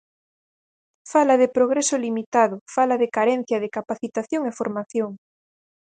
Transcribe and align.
Fala 1.11 1.35
de 1.41 1.47
progreso 1.57 1.95
limitado, 2.05 2.55
fala 2.75 2.95
de 3.01 3.11
carencia 3.17 3.57
de 3.63 3.73
capacitación 3.77 4.41
e 4.49 4.55
formación. 4.59 5.11